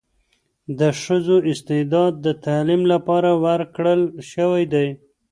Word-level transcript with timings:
د 0.79 0.81
ښځو 1.01 1.37
استعداد 1.51 2.13
د 2.25 2.27
تعلیم 2.45 2.81
لپاره 2.93 3.29
ورکړل 3.45 4.01
شوی 4.31 4.63
دی. 4.73 4.87